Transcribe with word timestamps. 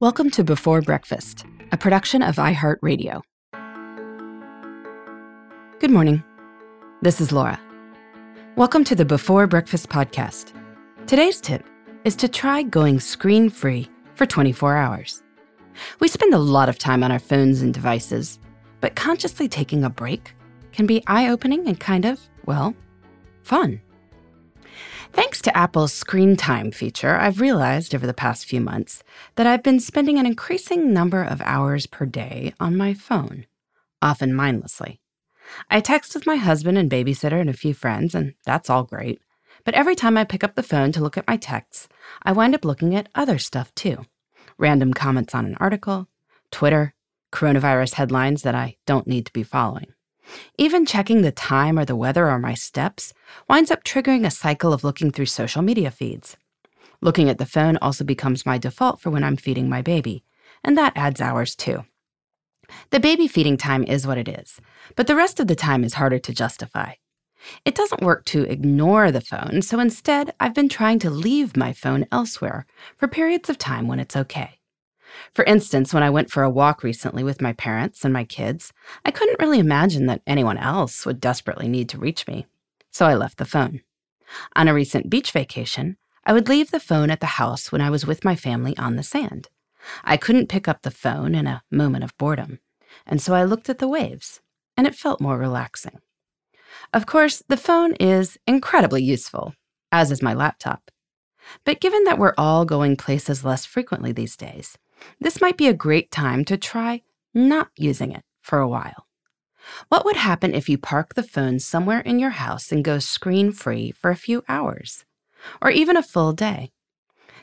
Welcome 0.00 0.30
to 0.30 0.42
Before 0.42 0.80
Breakfast, 0.80 1.44
a 1.72 1.76
production 1.76 2.22
of 2.22 2.36
iHeartRadio. 2.36 3.20
Good 5.78 5.90
morning. 5.90 6.24
This 7.02 7.20
is 7.20 7.32
Laura. 7.32 7.60
Welcome 8.56 8.82
to 8.84 8.94
the 8.94 9.04
Before 9.04 9.46
Breakfast 9.46 9.90
podcast. 9.90 10.54
Today's 11.06 11.38
tip 11.38 11.66
is 12.04 12.16
to 12.16 12.28
try 12.28 12.62
going 12.62 12.98
screen 12.98 13.50
free 13.50 13.90
for 14.14 14.24
24 14.24 14.74
hours. 14.74 15.22
We 16.00 16.08
spend 16.08 16.32
a 16.32 16.38
lot 16.38 16.70
of 16.70 16.78
time 16.78 17.04
on 17.04 17.12
our 17.12 17.18
phones 17.18 17.60
and 17.60 17.74
devices, 17.74 18.38
but 18.80 18.96
consciously 18.96 19.48
taking 19.48 19.84
a 19.84 19.90
break 19.90 20.34
can 20.72 20.86
be 20.86 21.04
eye 21.08 21.28
opening 21.28 21.68
and 21.68 21.78
kind 21.78 22.06
of, 22.06 22.18
well, 22.46 22.74
fun. 23.42 23.82
Thanks 25.12 25.42
to 25.42 25.56
Apple's 25.56 25.92
screen 25.92 26.36
time 26.36 26.70
feature, 26.70 27.16
I've 27.16 27.40
realized 27.40 27.94
over 27.94 28.06
the 28.06 28.14
past 28.14 28.46
few 28.46 28.60
months 28.60 29.02
that 29.36 29.46
I've 29.46 29.62
been 29.62 29.80
spending 29.80 30.18
an 30.18 30.26
increasing 30.26 30.92
number 30.92 31.22
of 31.22 31.40
hours 31.42 31.86
per 31.86 32.06
day 32.06 32.54
on 32.60 32.76
my 32.76 32.94
phone, 32.94 33.46
often 34.00 34.34
mindlessly. 34.34 35.00
I 35.68 35.80
text 35.80 36.14
with 36.14 36.26
my 36.26 36.36
husband 36.36 36.78
and 36.78 36.90
babysitter 36.90 37.40
and 37.40 37.50
a 37.50 37.54
few 37.54 37.74
friends, 37.74 38.14
and 38.14 38.34
that's 38.44 38.70
all 38.70 38.84
great. 38.84 39.20
But 39.64 39.74
every 39.74 39.96
time 39.96 40.16
I 40.16 40.24
pick 40.24 40.44
up 40.44 40.54
the 40.54 40.62
phone 40.62 40.92
to 40.92 41.02
look 41.02 41.18
at 41.18 41.26
my 41.26 41.36
texts, 41.36 41.88
I 42.22 42.32
wind 42.32 42.54
up 42.54 42.64
looking 42.64 42.94
at 42.94 43.08
other 43.14 43.38
stuff 43.38 43.74
too 43.74 44.06
random 44.58 44.92
comments 44.92 45.34
on 45.34 45.46
an 45.46 45.56
article, 45.58 46.06
Twitter, 46.50 46.94
coronavirus 47.32 47.94
headlines 47.94 48.42
that 48.42 48.54
I 48.54 48.76
don't 48.86 49.06
need 49.06 49.26
to 49.26 49.32
be 49.32 49.42
following. 49.42 49.94
Even 50.58 50.86
checking 50.86 51.22
the 51.22 51.32
time 51.32 51.78
or 51.78 51.84
the 51.84 51.96
weather 51.96 52.28
or 52.28 52.38
my 52.38 52.54
steps 52.54 53.12
winds 53.48 53.70
up 53.70 53.84
triggering 53.84 54.26
a 54.26 54.30
cycle 54.30 54.72
of 54.72 54.84
looking 54.84 55.10
through 55.10 55.26
social 55.26 55.62
media 55.62 55.90
feeds. 55.90 56.36
Looking 57.00 57.28
at 57.28 57.38
the 57.38 57.46
phone 57.46 57.78
also 57.78 58.04
becomes 58.04 58.44
my 58.44 58.58
default 58.58 59.00
for 59.00 59.10
when 59.10 59.24
I'm 59.24 59.36
feeding 59.36 59.68
my 59.68 59.82
baby, 59.82 60.24
and 60.62 60.76
that 60.76 60.92
adds 60.96 61.20
hours 61.20 61.56
too. 61.56 61.84
The 62.90 63.00
baby 63.00 63.26
feeding 63.26 63.56
time 63.56 63.84
is 63.84 64.06
what 64.06 64.18
it 64.18 64.28
is, 64.28 64.60
but 64.96 65.06
the 65.06 65.16
rest 65.16 65.40
of 65.40 65.46
the 65.46 65.56
time 65.56 65.82
is 65.82 65.94
harder 65.94 66.18
to 66.18 66.34
justify. 66.34 66.94
It 67.64 67.74
doesn't 67.74 68.02
work 68.02 68.24
to 68.26 68.42
ignore 68.42 69.10
the 69.10 69.22
phone, 69.22 69.62
so 69.62 69.80
instead, 69.80 70.34
I've 70.38 70.54
been 70.54 70.68
trying 70.68 70.98
to 71.00 71.10
leave 71.10 71.56
my 71.56 71.72
phone 71.72 72.06
elsewhere 72.12 72.66
for 72.98 73.08
periods 73.08 73.48
of 73.48 73.58
time 73.58 73.88
when 73.88 73.98
it's 73.98 74.16
okay. 74.16 74.59
For 75.34 75.44
instance, 75.44 75.92
when 75.92 76.02
I 76.02 76.10
went 76.10 76.30
for 76.30 76.42
a 76.42 76.50
walk 76.50 76.82
recently 76.82 77.24
with 77.24 77.40
my 77.40 77.52
parents 77.52 78.04
and 78.04 78.12
my 78.12 78.24
kids, 78.24 78.72
I 79.04 79.10
couldn't 79.10 79.40
really 79.40 79.58
imagine 79.58 80.06
that 80.06 80.22
anyone 80.26 80.58
else 80.58 81.06
would 81.06 81.20
desperately 81.20 81.68
need 81.68 81.88
to 81.90 81.98
reach 81.98 82.26
me, 82.26 82.46
so 82.90 83.06
I 83.06 83.14
left 83.14 83.38
the 83.38 83.44
phone. 83.44 83.82
On 84.54 84.68
a 84.68 84.74
recent 84.74 85.10
beach 85.10 85.32
vacation, 85.32 85.96
I 86.24 86.32
would 86.32 86.48
leave 86.48 86.70
the 86.70 86.80
phone 86.80 87.10
at 87.10 87.20
the 87.20 87.26
house 87.26 87.72
when 87.72 87.80
I 87.80 87.90
was 87.90 88.06
with 88.06 88.24
my 88.24 88.36
family 88.36 88.76
on 88.76 88.96
the 88.96 89.02
sand. 89.02 89.48
I 90.04 90.16
couldn't 90.16 90.48
pick 90.48 90.68
up 90.68 90.82
the 90.82 90.90
phone 90.90 91.34
in 91.34 91.46
a 91.46 91.62
moment 91.70 92.04
of 92.04 92.16
boredom, 92.18 92.60
and 93.06 93.20
so 93.20 93.34
I 93.34 93.44
looked 93.44 93.68
at 93.68 93.78
the 93.78 93.88
waves, 93.88 94.40
and 94.76 94.86
it 94.86 94.94
felt 94.94 95.20
more 95.20 95.38
relaxing. 95.38 96.00
Of 96.92 97.06
course, 97.06 97.42
the 97.48 97.56
phone 97.56 97.94
is 97.94 98.38
incredibly 98.46 99.02
useful, 99.02 99.54
as 99.90 100.10
is 100.10 100.22
my 100.22 100.34
laptop. 100.34 100.90
But 101.64 101.80
given 101.80 102.04
that 102.04 102.18
we're 102.18 102.34
all 102.36 102.64
going 102.64 102.96
places 102.96 103.44
less 103.44 103.64
frequently 103.64 104.12
these 104.12 104.36
days, 104.36 104.76
this 105.20 105.40
might 105.40 105.56
be 105.56 105.68
a 105.68 105.74
great 105.74 106.10
time 106.10 106.44
to 106.46 106.56
try 106.56 107.02
not 107.34 107.68
using 107.76 108.12
it 108.12 108.24
for 108.42 108.58
a 108.58 108.68
while. 108.68 109.06
What 109.88 110.04
would 110.04 110.16
happen 110.16 110.54
if 110.54 110.68
you 110.68 110.78
park 110.78 111.14
the 111.14 111.22
phone 111.22 111.58
somewhere 111.58 112.00
in 112.00 112.18
your 112.18 112.30
house 112.30 112.72
and 112.72 112.84
go 112.84 112.98
screen 112.98 113.52
free 113.52 113.90
for 113.90 114.10
a 114.10 114.16
few 114.16 114.42
hours, 114.48 115.04
or 115.60 115.70
even 115.70 115.96
a 115.96 116.02
full 116.02 116.32
day? 116.32 116.72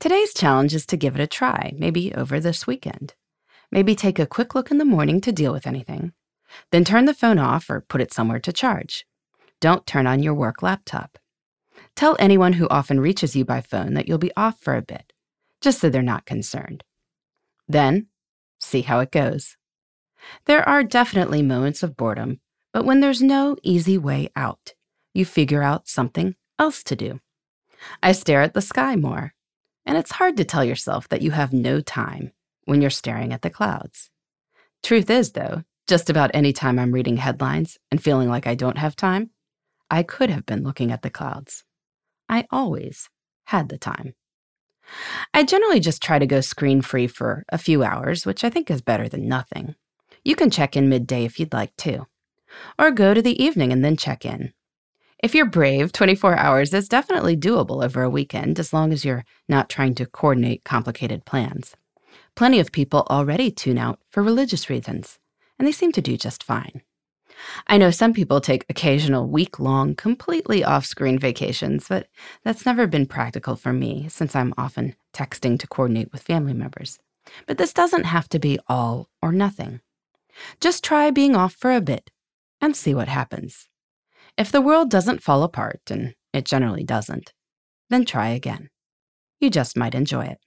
Today's 0.00 0.32
challenge 0.32 0.74
is 0.74 0.86
to 0.86 0.96
give 0.96 1.14
it 1.14 1.20
a 1.20 1.26
try, 1.26 1.72
maybe 1.76 2.14
over 2.14 2.40
this 2.40 2.66
weekend. 2.66 3.14
Maybe 3.70 3.94
take 3.94 4.18
a 4.18 4.26
quick 4.26 4.54
look 4.54 4.70
in 4.70 4.78
the 4.78 4.84
morning 4.84 5.20
to 5.22 5.32
deal 5.32 5.52
with 5.52 5.66
anything, 5.66 6.12
then 6.70 6.84
turn 6.84 7.04
the 7.04 7.14
phone 7.14 7.38
off 7.38 7.68
or 7.68 7.80
put 7.80 8.00
it 8.00 8.12
somewhere 8.12 8.40
to 8.40 8.52
charge. 8.52 9.06
Don't 9.60 9.86
turn 9.86 10.06
on 10.06 10.22
your 10.22 10.34
work 10.34 10.62
laptop. 10.62 11.18
Tell 11.94 12.16
anyone 12.18 12.54
who 12.54 12.68
often 12.68 13.00
reaches 13.00 13.34
you 13.34 13.44
by 13.44 13.60
phone 13.60 13.94
that 13.94 14.08
you'll 14.08 14.18
be 14.18 14.36
off 14.36 14.60
for 14.60 14.76
a 14.76 14.82
bit, 14.82 15.12
just 15.60 15.80
so 15.80 15.90
they're 15.90 16.02
not 16.02 16.26
concerned. 16.26 16.84
Then, 17.68 18.06
see 18.58 18.82
how 18.82 19.00
it 19.00 19.10
goes. 19.10 19.56
There 20.46 20.66
are 20.68 20.82
definitely 20.82 21.42
moments 21.42 21.82
of 21.82 21.96
boredom, 21.96 22.40
but 22.72 22.84
when 22.84 23.00
there's 23.00 23.22
no 23.22 23.56
easy 23.62 23.98
way 23.98 24.30
out, 24.34 24.74
you 25.14 25.24
figure 25.24 25.62
out 25.62 25.88
something 25.88 26.34
else 26.58 26.82
to 26.84 26.96
do. 26.96 27.20
I 28.02 28.12
stare 28.12 28.42
at 28.42 28.54
the 28.54 28.60
sky 28.60 28.96
more, 28.96 29.34
and 29.86 29.96
it's 29.96 30.12
hard 30.12 30.36
to 30.36 30.44
tell 30.44 30.64
yourself 30.64 31.08
that 31.08 31.22
you 31.22 31.30
have 31.30 31.52
no 31.52 31.80
time 31.80 32.32
when 32.64 32.80
you're 32.80 32.90
staring 32.90 33.32
at 33.32 33.42
the 33.42 33.50
clouds. 33.50 34.10
Truth 34.82 35.10
is, 35.10 35.32
though, 35.32 35.62
just 35.86 36.10
about 36.10 36.30
any 36.34 36.52
time 36.52 36.78
I'm 36.78 36.92
reading 36.92 37.16
headlines 37.16 37.78
and 37.90 38.02
feeling 38.02 38.28
like 38.28 38.46
I 38.46 38.54
don't 38.54 38.78
have 38.78 38.94
time, 38.94 39.30
I 39.90 40.02
could 40.02 40.30
have 40.30 40.44
been 40.44 40.62
looking 40.62 40.92
at 40.92 41.02
the 41.02 41.10
clouds. 41.10 41.64
I 42.28 42.46
always 42.50 43.08
had 43.46 43.70
the 43.70 43.78
time. 43.78 44.14
I 45.34 45.44
generally 45.44 45.80
just 45.80 46.02
try 46.02 46.18
to 46.18 46.26
go 46.26 46.40
screen 46.40 46.82
free 46.82 47.06
for 47.06 47.44
a 47.50 47.58
few 47.58 47.82
hours, 47.82 48.26
which 48.26 48.44
I 48.44 48.50
think 48.50 48.70
is 48.70 48.80
better 48.80 49.08
than 49.08 49.28
nothing. 49.28 49.74
You 50.24 50.36
can 50.36 50.50
check 50.50 50.76
in 50.76 50.88
midday 50.88 51.24
if 51.24 51.38
you'd 51.38 51.52
like 51.52 51.76
to, 51.78 52.06
or 52.78 52.90
go 52.90 53.14
to 53.14 53.22
the 53.22 53.42
evening 53.42 53.72
and 53.72 53.84
then 53.84 53.96
check 53.96 54.24
in. 54.24 54.52
If 55.22 55.34
you're 55.34 55.46
brave, 55.46 55.90
24 55.90 56.36
hours 56.36 56.72
is 56.72 56.88
definitely 56.88 57.36
doable 57.36 57.84
over 57.84 58.02
a 58.02 58.10
weekend 58.10 58.58
as 58.58 58.72
long 58.72 58.92
as 58.92 59.04
you're 59.04 59.24
not 59.48 59.68
trying 59.68 59.94
to 59.96 60.06
coordinate 60.06 60.64
complicated 60.64 61.24
plans. 61.24 61.74
Plenty 62.36 62.60
of 62.60 62.70
people 62.70 63.06
already 63.10 63.50
tune 63.50 63.78
out 63.78 63.98
for 64.10 64.22
religious 64.22 64.70
reasons, 64.70 65.18
and 65.58 65.66
they 65.66 65.72
seem 65.72 65.90
to 65.92 66.00
do 66.00 66.16
just 66.16 66.44
fine. 66.44 66.82
I 67.66 67.78
know 67.78 67.90
some 67.90 68.12
people 68.12 68.40
take 68.40 68.64
occasional 68.68 69.28
week 69.28 69.58
long, 69.58 69.94
completely 69.94 70.64
off 70.64 70.84
screen 70.84 71.18
vacations, 71.18 71.88
but 71.88 72.08
that's 72.44 72.66
never 72.66 72.86
been 72.86 73.06
practical 73.06 73.56
for 73.56 73.72
me 73.72 74.08
since 74.08 74.34
I'm 74.34 74.54
often 74.58 74.96
texting 75.12 75.58
to 75.58 75.66
coordinate 75.66 76.12
with 76.12 76.22
family 76.22 76.54
members. 76.54 76.98
But 77.46 77.58
this 77.58 77.72
doesn't 77.72 78.04
have 78.04 78.28
to 78.30 78.38
be 78.38 78.58
all 78.68 79.08
or 79.22 79.32
nothing. 79.32 79.80
Just 80.60 80.84
try 80.84 81.10
being 81.10 81.36
off 81.36 81.54
for 81.54 81.72
a 81.72 81.80
bit 81.80 82.10
and 82.60 82.76
see 82.76 82.94
what 82.94 83.08
happens. 83.08 83.68
If 84.36 84.52
the 84.52 84.60
world 84.60 84.90
doesn't 84.90 85.22
fall 85.22 85.42
apart, 85.42 85.80
and 85.90 86.14
it 86.32 86.44
generally 86.44 86.84
doesn't, 86.84 87.32
then 87.90 88.04
try 88.04 88.28
again. 88.28 88.70
You 89.40 89.50
just 89.50 89.76
might 89.76 89.94
enjoy 89.94 90.26
it. 90.26 90.38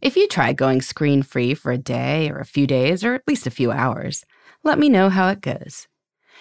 If 0.00 0.16
you 0.16 0.26
try 0.26 0.52
going 0.52 0.82
screen 0.82 1.22
free 1.22 1.54
for 1.54 1.70
a 1.70 1.78
day 1.78 2.30
or 2.30 2.38
a 2.38 2.44
few 2.44 2.66
days 2.66 3.04
or 3.04 3.14
at 3.14 3.28
least 3.28 3.46
a 3.46 3.50
few 3.50 3.70
hours, 3.70 4.24
let 4.64 4.78
me 4.78 4.88
know 4.88 5.08
how 5.08 5.28
it 5.28 5.40
goes. 5.40 5.88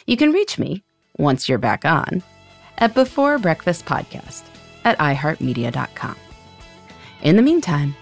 You 0.06 0.18
can 0.18 0.32
reach 0.32 0.58
me, 0.58 0.84
once 1.18 1.48
you're 1.48 1.58
back 1.58 1.86
on, 1.86 2.24
at 2.78 2.94
Before 2.94 3.38
Breakfast 3.40 3.86
Podcast 3.86 4.44
at 4.84 4.98
iHeartMedia.com. 5.00 6.16
In 7.22 7.36
the 7.36 7.42
meantime, 7.42 7.96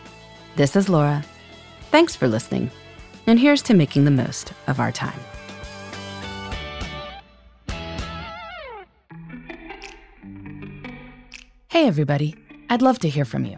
this 0.56 0.76
is 0.76 0.90
Laura. 0.90 1.24
Thanks 1.92 2.16
for 2.16 2.28
listening, 2.28 2.70
and 3.28 3.40
here's 3.40 3.62
to 3.64 3.74
making 3.74 4.06
the 4.06 4.12
most 4.12 4.54
of 4.68 4.80
our 4.80 4.92
time. 4.92 5.20
Hey, 11.70 11.88
everybody. 11.88 12.36
I'd 12.70 12.82
love 12.82 13.00
to 13.00 13.10
hear 13.10 13.26
from 13.26 13.46
you. 13.46 13.58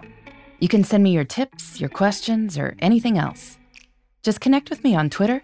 You 0.60 0.68
can 0.68 0.84
send 0.84 1.04
me 1.04 1.12
your 1.12 1.24
tips, 1.24 1.80
your 1.80 1.90
questions, 1.90 2.58
or 2.58 2.76
anything 2.80 3.18
else. 3.18 3.58
Just 4.24 4.42
connect 4.42 4.70
with 4.70 4.84
me 4.84 4.96
on 4.96 5.10
Twitter 5.10 5.44